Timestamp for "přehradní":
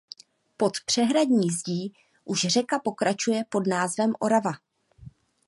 0.85-1.49